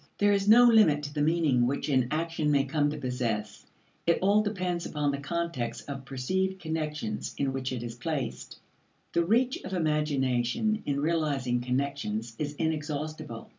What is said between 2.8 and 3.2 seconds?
to